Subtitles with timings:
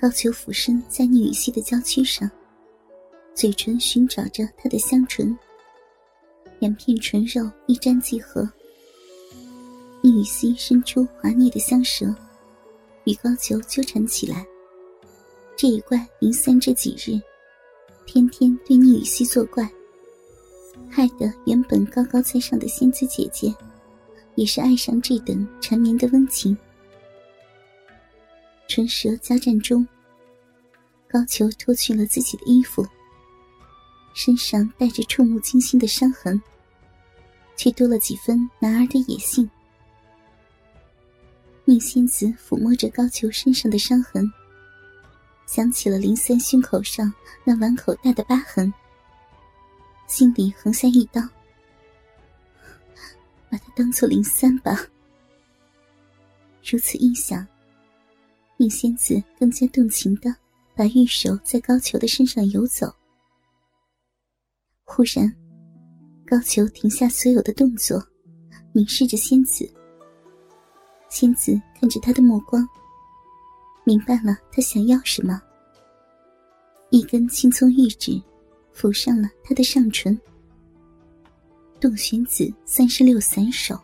[0.00, 2.30] 高俅俯身在聂雨熙的娇躯上，
[3.34, 5.36] 嘴唇寻找着她的香唇，
[6.60, 8.48] 两片唇肉一沾即合。
[10.00, 12.14] 聂雨熙伸出滑腻的香舌，
[13.06, 14.46] 与高俅纠缠起来。
[15.56, 17.20] 这一怪林三这几日，
[18.06, 19.68] 天天对聂雨熙作怪，
[20.88, 23.52] 害得原本高高在上的仙子姐姐，
[24.36, 26.56] 也是爱上这等缠绵的温情。
[28.68, 29.84] 唇舌交战中，
[31.08, 32.86] 高俅脱去了自己的衣服，
[34.14, 36.40] 身上带着触目惊心的伤痕，
[37.56, 39.48] 却多了几分男儿的野性。
[41.64, 44.30] 宁仙子抚摸着高俅身上的伤痕，
[45.46, 47.10] 想起了林三胸口上
[47.44, 48.72] 那碗口大的疤痕，
[50.06, 51.22] 心里横下一刀，
[53.50, 54.78] 把他当做林三吧。
[56.62, 57.46] 如此一想。
[58.60, 60.34] 宁仙子更加动情的
[60.74, 62.92] 把玉手在高俅的身上游走。
[64.82, 65.32] 忽然，
[66.26, 68.04] 高俅停下所有的动作，
[68.72, 69.72] 凝视着仙子。
[71.08, 72.68] 仙子看着他的目光，
[73.84, 75.40] 明白了他想要什么。
[76.90, 78.20] 一根青葱玉指
[78.74, 80.20] 抚上了他的上唇。
[81.78, 83.78] 洞玄子三十六散手。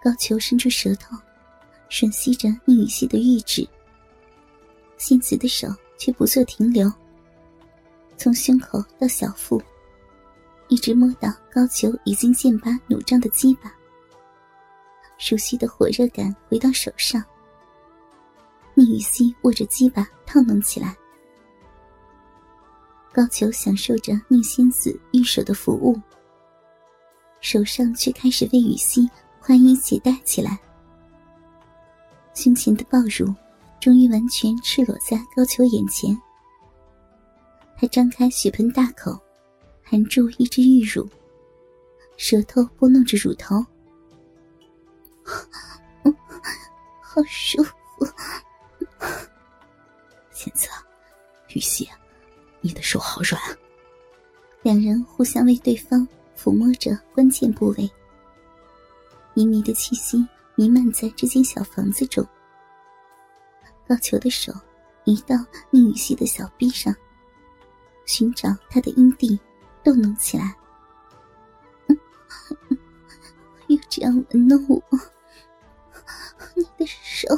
[0.00, 1.16] 高俅伸出舌头。
[1.94, 3.64] 吮吸着宁雨熙的玉指，
[4.96, 6.92] 仙子的手却不做停留，
[8.16, 9.62] 从胸口到小腹，
[10.66, 13.72] 一直摸到高俅已经剑拔弩张的鸡巴。
[15.18, 17.22] 熟悉的火热感回到手上，
[18.74, 20.96] 宁雨熙握着鸡巴烫弄起来。
[23.12, 25.96] 高俅享受着宁仙子玉手的服务，
[27.40, 29.08] 手上却开始为雨熙
[29.40, 30.58] 宽衣解带起来。
[32.34, 33.32] 胸前的暴乳
[33.80, 36.20] 终于完全赤裸在高俅眼前，
[37.76, 39.18] 他张开血盆大口，
[39.82, 41.08] 含住一只玉乳，
[42.16, 43.64] 舌头拨弄着乳头，
[47.00, 47.72] 好舒服。
[50.32, 50.68] 仙子，
[51.54, 51.88] 玉溪，
[52.60, 53.40] 你的手好软。
[54.62, 56.06] 两人互相为对方
[56.36, 57.90] 抚摸着关键部位，
[59.34, 60.26] 迷迷的气息。
[60.56, 62.24] 弥漫在这间小房子中。
[63.86, 64.52] 高俅的手
[65.04, 65.36] 移到
[65.70, 66.94] 宁雨熙的小臂上，
[68.06, 69.38] 寻找他的阴蒂，
[69.82, 70.56] 逗弄起来。
[73.68, 74.82] 又这样玩弄我，
[76.54, 77.28] 你的手，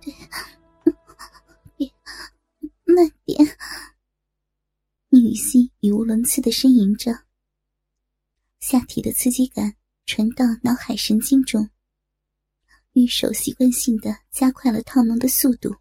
[0.00, 0.14] 对，
[1.76, 1.92] 别
[2.84, 3.56] 慢点。
[5.08, 7.24] 宁雨熙语无伦次的呻吟着，
[8.60, 9.76] 下体的刺激感。
[10.06, 11.70] 传到脑海神经中，
[12.94, 15.74] 玉手习惯性的加快了套弄的速度。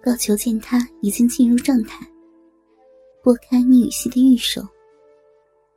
[0.00, 2.06] 高俅见他已经进入状态，
[3.20, 4.62] 拨开宁雨熙的玉手，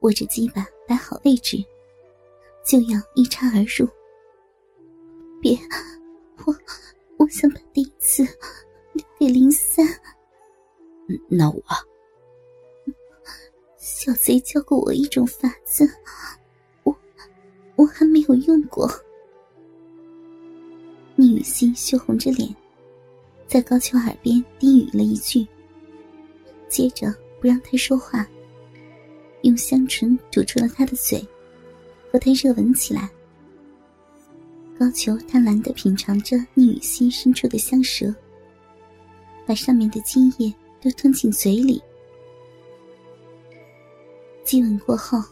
[0.02, 1.58] 握着鸡巴摆好位置，
[2.64, 3.90] 就要一插而入。
[5.42, 5.58] 别，
[6.46, 6.56] 我
[7.18, 8.24] 我想把第一次
[8.94, 9.84] 留给林三。
[11.28, 11.64] 那我，
[13.78, 15.90] 小贼教过我一种法子。
[16.84, 16.96] 我
[17.76, 18.88] 我还没有用过。
[21.24, 22.54] 宁雨欣羞红着脸，
[23.48, 25.48] 在高俅耳边低语了一句，
[26.68, 28.28] 接着不让他说话，
[29.44, 31.26] 用香唇堵住了他的嘴，
[32.12, 33.10] 和他热吻起来。
[34.78, 38.14] 高俅贪婪的品尝着宁雨欣伸出的香舌，
[39.46, 41.82] 把上面的精液都吞进嘴里。
[44.44, 45.24] 激吻过后。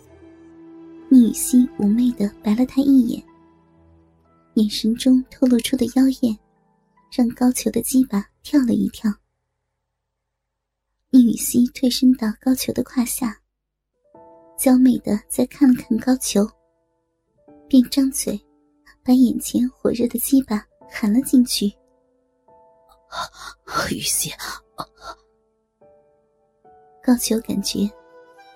[1.09, 3.21] 宁雨欣妩媚的白了他一眼，
[4.55, 6.37] 眼神中透露出的妖艳，
[7.11, 9.11] 让高俅的鸡巴跳了一跳。
[11.09, 13.41] 宁雨熙退身到高俅的胯下，
[14.57, 16.49] 娇媚的再看了看高俅，
[17.67, 18.39] 便张嘴，
[19.03, 21.65] 把眼前火热的鸡巴含了进去。
[23.89, 24.31] 雨熙，
[27.03, 27.89] 高俅感觉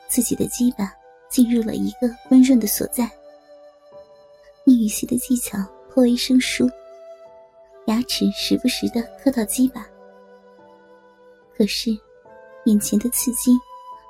[0.07, 0.91] 自己的鸡巴。
[1.27, 3.11] 进入了一个温润的所在。
[4.63, 5.57] 宁雨熙的技巧
[5.95, 6.69] 颇为生疏，
[7.87, 9.87] 牙齿时不时的磕到鸡巴。
[11.55, 11.89] 可是，
[12.65, 13.57] 眼前的刺激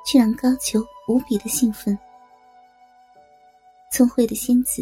[0.04, 1.96] 却让高俅无比的兴奋。
[3.92, 4.82] 聪慧的仙子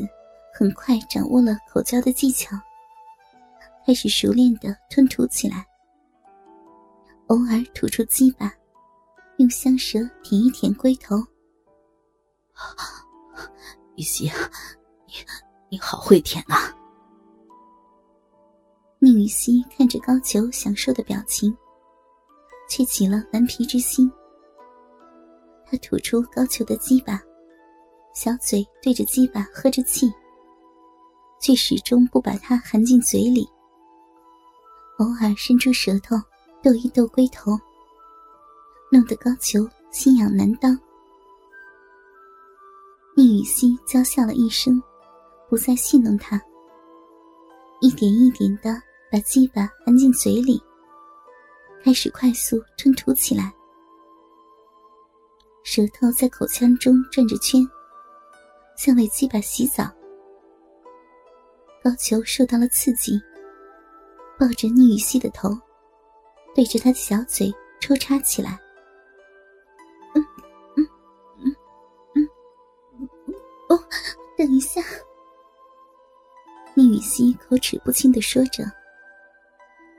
[0.54, 2.58] 很快掌握了口交的技巧，
[3.86, 5.68] 开始熟练的吞吐起来，
[7.28, 8.50] 偶尔吐出鸡巴，
[9.40, 11.18] 用香舌舔一舔龟头。
[13.98, 14.32] 玉溪，
[15.06, 15.14] 你
[15.68, 16.74] 你好会舔啊！
[19.04, 21.54] 宁雨熙看着高俅享受的表情，
[22.70, 24.10] 却起了顽皮之心。
[25.66, 27.22] 他吐出高俅的鸡巴，
[28.16, 30.10] 小嘴对着鸡巴喝着气，
[31.42, 33.46] 却始终不把它含进嘴里。
[35.00, 36.16] 偶尔伸出舌头
[36.64, 37.60] 逗一逗龟头，
[38.90, 40.80] 弄得高俅心痒难当。
[43.18, 44.82] 宁雨熙娇笑了一声，
[45.50, 46.42] 不再戏弄他，
[47.82, 48.82] 一点一点的
[49.14, 50.60] 把鸡巴含进嘴里，
[51.84, 53.54] 开始快速吞吐起来。
[55.64, 57.62] 舌头在口腔中转着圈，
[58.76, 59.84] 像为鸡巴洗澡。
[61.84, 63.22] 高俅受到了刺激，
[64.40, 65.56] 抱着宁雨熙的头，
[66.56, 68.60] 对着他的小嘴抽插起来。
[70.16, 70.26] 嗯
[70.76, 70.88] 嗯
[71.38, 71.56] 嗯
[72.16, 72.28] 嗯，
[73.70, 73.80] 哦，
[74.36, 74.82] 等一下。
[76.74, 78.64] 宁雨熙口齿不清的说着，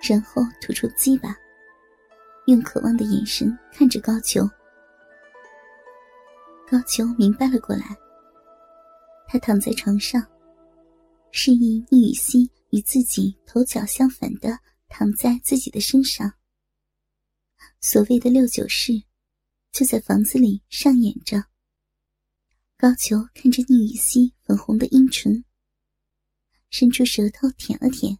[0.06, 1.34] 然后吐出鸡巴，
[2.46, 4.46] 用渴望的眼神看着高俅。
[6.68, 7.96] 高俅明白了过来，
[9.26, 10.22] 他躺在床上，
[11.30, 14.58] 示意宁雨熙与自己头脚相反的
[14.88, 16.30] 躺在自己的身上。
[17.80, 18.92] 所谓的六九式，
[19.72, 21.44] 就在房子里上演着。
[22.76, 25.44] 高俅看着宁雨熙粉红的阴唇，
[26.68, 28.18] 伸出舌头舔了舔，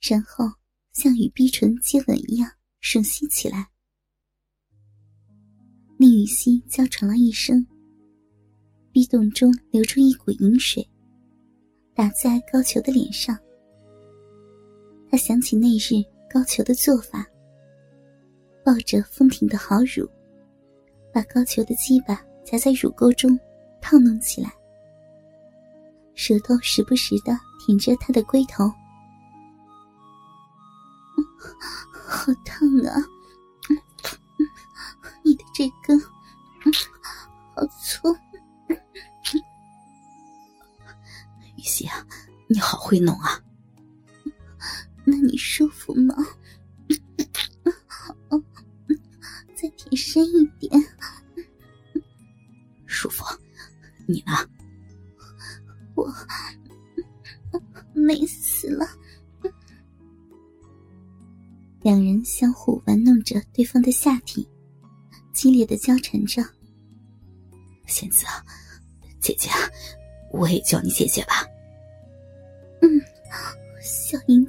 [0.00, 0.44] 然后
[0.92, 2.50] 像与逼唇接吻一样
[2.82, 3.68] 吮吸起来。
[5.98, 7.66] 宁雨熙娇喘了一声，
[8.92, 10.88] 逼洞中流出一股淫水，
[11.94, 13.36] 打在高俅的脸上。
[15.10, 17.26] 他想起那日高俅的做法，
[18.64, 20.08] 抱着丰挺的好乳，
[21.12, 23.36] 把高俅的鸡巴夹在乳沟中，
[23.80, 24.52] 套弄起来，
[26.14, 28.70] 舌头时不时的舔着他的龟头，
[32.06, 32.96] 好烫啊！
[35.24, 38.16] 你的这根，好粗。
[41.56, 42.06] 雨溪啊，
[42.48, 43.40] 你好会弄啊。
[45.04, 46.14] 那你舒服吗？
[49.54, 50.70] 再贴深一点。
[52.86, 53.24] 舒服。
[54.06, 54.32] 你呢？
[55.94, 56.12] 我
[57.94, 58.86] 美死了。
[61.82, 64.48] 两人相互玩弄着对方的下体。
[65.32, 66.42] 激烈的交缠着，
[67.86, 68.26] 仙子，
[69.20, 69.48] 姐姐，
[70.32, 71.46] 我也叫你姐姐吧。
[72.82, 73.00] 嗯，
[73.80, 74.44] 小淫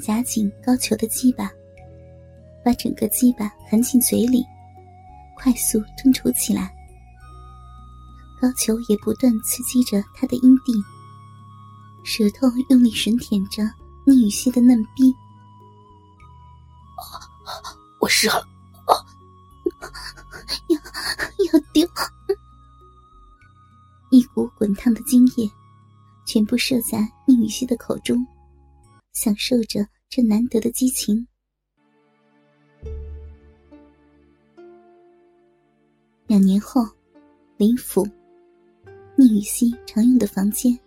[0.00, 1.50] 再夹紧高俅的鸡巴。
[2.64, 4.44] 把整个鸡巴含进嘴里，
[5.36, 6.74] 快速吞吐起来。
[8.40, 10.72] 高俅也不断刺激着他的阴蒂，
[12.04, 13.62] 舌头用力吮舔着
[14.04, 15.14] 宁雨熙的嫩逼。
[18.00, 18.46] 我射了，
[20.68, 20.78] 要
[21.52, 21.88] 要丢！
[24.10, 25.50] 一股滚烫的精液
[26.26, 28.24] 全部射在宁雨熙的口中，
[29.20, 31.26] 享受着这难得的激情。
[36.28, 36.88] 两年后，
[37.56, 38.08] 林府，
[39.16, 40.78] 宁雨熙常用的房间。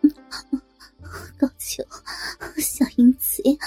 [1.36, 1.84] 高俅，
[2.58, 3.58] 小淫贼，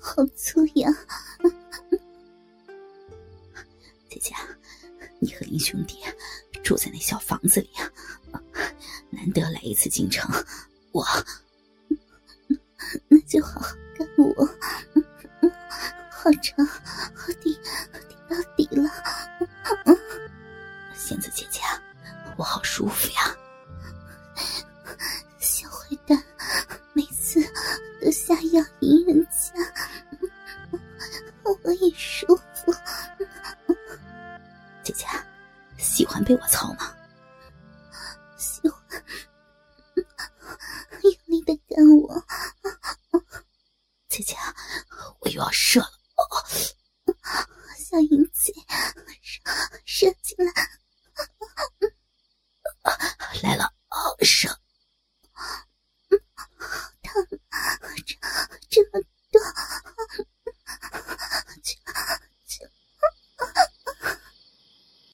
[0.00, 0.90] 好粗呀！
[4.08, 4.34] 姐姐，
[5.20, 5.94] 你和林兄弟
[6.64, 7.70] 住在那小房子里
[8.32, 8.42] 啊，
[9.10, 10.28] 难得来一次京城，
[10.90, 11.06] 我
[13.08, 14.46] 那就好好干我，
[16.10, 17.56] 好长，好顶，
[18.08, 18.90] 顶到底了。
[20.94, 21.60] 仙子姐姐，
[22.36, 23.36] 我好舒服呀！
[25.38, 26.22] 小坏蛋，
[26.92, 27.40] 每次
[28.02, 29.25] 都下药引人